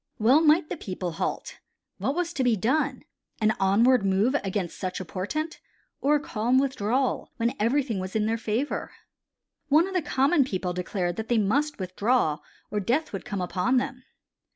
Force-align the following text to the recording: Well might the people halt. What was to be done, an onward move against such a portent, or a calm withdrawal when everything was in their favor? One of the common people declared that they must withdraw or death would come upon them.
Well 0.17 0.41
might 0.41 0.67
the 0.67 0.77
people 0.77 1.11
halt. 1.11 1.59
What 1.99 2.15
was 2.15 2.33
to 2.33 2.43
be 2.43 2.55
done, 2.55 3.03
an 3.39 3.55
onward 3.59 4.03
move 4.03 4.33
against 4.43 4.79
such 4.79 4.99
a 4.99 5.05
portent, 5.05 5.59
or 6.01 6.15
a 6.15 6.19
calm 6.19 6.57
withdrawal 6.57 7.29
when 7.37 7.53
everything 7.59 7.99
was 7.99 8.15
in 8.15 8.25
their 8.25 8.39
favor? 8.39 8.93
One 9.67 9.87
of 9.87 9.93
the 9.93 10.01
common 10.01 10.43
people 10.43 10.73
declared 10.73 11.17
that 11.17 11.27
they 11.27 11.37
must 11.37 11.77
withdraw 11.77 12.39
or 12.71 12.79
death 12.79 13.13
would 13.13 13.25
come 13.25 13.41
upon 13.41 13.77
them. 13.77 14.03